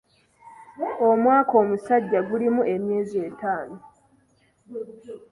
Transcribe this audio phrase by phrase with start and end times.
[1.07, 3.77] Omwaka omusajja gulimu emyezi etaano.